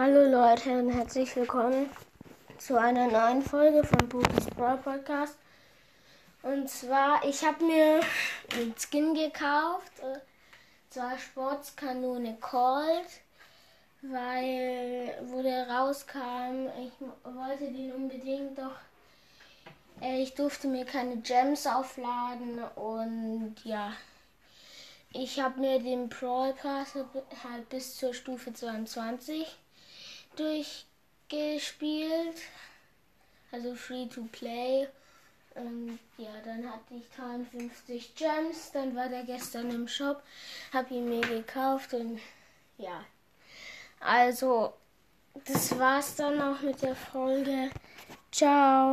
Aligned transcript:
Hallo 0.00 0.30
Leute 0.30 0.78
und 0.78 0.90
herzlich 0.90 1.34
willkommen 1.34 1.90
zu 2.56 2.78
einer 2.78 3.08
neuen 3.08 3.42
Folge 3.42 3.82
von 3.82 4.08
Bookies 4.08 4.46
Brawl 4.46 4.76
Podcast. 4.76 5.36
Und 6.44 6.70
zwar, 6.70 7.24
ich 7.24 7.44
habe 7.44 7.64
mir 7.64 7.98
einen 8.52 8.76
Skin 8.78 9.12
gekauft, 9.14 9.90
äh, 9.98 10.20
zwar 10.88 11.18
Sportskanone 11.18 12.36
Cold, 12.40 13.08
weil, 14.02 15.18
wo 15.22 15.42
der 15.42 15.68
rauskam, 15.68 16.68
ich 16.80 16.92
wollte 17.24 17.64
den 17.72 17.92
unbedingt, 17.92 18.56
doch 18.56 18.76
äh, 20.00 20.22
ich 20.22 20.32
durfte 20.36 20.68
mir 20.68 20.84
keine 20.84 21.16
Gems 21.16 21.66
aufladen 21.66 22.62
und 22.76 23.56
ja. 23.64 23.92
Ich 25.12 25.40
habe 25.40 25.58
mir 25.58 25.80
den 25.80 26.08
Brawl 26.08 26.52
Pass 26.52 26.94
halt 27.42 27.68
bis 27.68 27.96
zur 27.96 28.14
Stufe 28.14 28.52
22 28.52 29.58
durchgespielt. 30.38 32.36
Also 33.50 33.74
free 33.74 34.06
to 34.06 34.28
play. 34.30 34.88
Und 35.54 35.98
ja, 36.18 36.30
dann 36.44 36.70
hatte 36.70 36.94
ich 36.94 37.08
53 37.16 38.14
Gems. 38.14 38.70
Dann 38.72 38.94
war 38.94 39.08
der 39.08 39.24
gestern 39.24 39.70
im 39.70 39.88
Shop. 39.88 40.22
Hab 40.72 40.90
ihn 40.90 41.08
mir 41.08 41.22
gekauft 41.22 41.94
und 41.94 42.20
ja. 42.76 43.04
Also, 44.00 44.74
das 45.44 45.76
war's 45.78 46.14
dann 46.16 46.40
auch 46.40 46.60
mit 46.60 46.80
der 46.82 46.94
Folge. 46.94 47.70
Ciao. 48.30 48.86